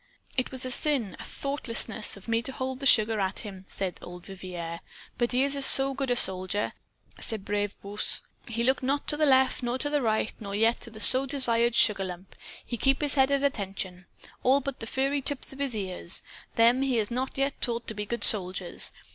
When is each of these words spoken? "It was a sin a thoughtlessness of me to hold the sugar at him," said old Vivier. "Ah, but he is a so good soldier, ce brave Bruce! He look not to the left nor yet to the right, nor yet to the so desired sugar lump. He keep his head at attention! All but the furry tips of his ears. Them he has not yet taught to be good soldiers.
"It 0.35 0.51
was 0.51 0.65
a 0.65 0.71
sin 0.71 1.15
a 1.19 1.23
thoughtlessness 1.23 2.17
of 2.17 2.27
me 2.27 2.41
to 2.41 2.51
hold 2.51 2.79
the 2.79 2.87
sugar 2.87 3.19
at 3.19 3.41
him," 3.41 3.65
said 3.67 3.99
old 4.01 4.25
Vivier. 4.25 4.79
"Ah, 4.81 4.85
but 5.19 5.31
he 5.31 5.43
is 5.43 5.55
a 5.55 5.61
so 5.61 5.93
good 5.93 6.17
soldier, 6.17 6.73
ce 7.19 7.33
brave 7.37 7.79
Bruce! 7.83 8.21
He 8.47 8.63
look 8.63 8.81
not 8.81 9.05
to 9.09 9.15
the 9.15 9.27
left 9.27 9.61
nor 9.61 9.75
yet 9.75 9.81
to 9.83 9.91
the 9.91 10.01
right, 10.01 10.33
nor 10.39 10.55
yet 10.55 10.81
to 10.81 10.89
the 10.89 10.99
so 10.99 11.27
desired 11.27 11.75
sugar 11.75 12.03
lump. 12.05 12.35
He 12.65 12.77
keep 12.77 12.99
his 13.01 13.13
head 13.13 13.29
at 13.29 13.43
attention! 13.43 14.07
All 14.41 14.59
but 14.59 14.79
the 14.79 14.87
furry 14.87 15.21
tips 15.21 15.53
of 15.53 15.59
his 15.59 15.75
ears. 15.75 16.23
Them 16.55 16.81
he 16.81 16.95
has 16.95 17.11
not 17.11 17.37
yet 17.37 17.61
taught 17.61 17.85
to 17.85 17.93
be 17.93 18.07
good 18.07 18.23
soldiers. 18.23 18.91